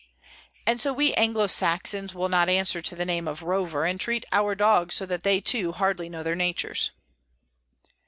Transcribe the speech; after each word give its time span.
And 0.65 0.81
so 0.81 0.93
we 0.93 1.13
Anglo 1.13 1.45
Saxons 1.45 2.15
will 2.15 2.27
not 2.27 2.49
answer 2.49 2.81
to 2.81 2.95
the 2.95 3.05
name 3.05 3.27
of 3.27 3.43
Rover, 3.43 3.85
and 3.85 3.99
treat 3.99 4.25
our 4.31 4.55
dogs 4.55 4.95
so 4.95 5.05
that 5.05 5.21
they, 5.21 5.39
too, 5.39 5.73
hardly 5.73 6.09
know 6.09 6.23
their 6.23 6.33
natures. 6.33 6.89